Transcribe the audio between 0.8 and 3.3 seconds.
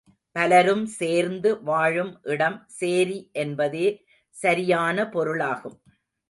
சேர்ந்து வாழும் இடம் சேரி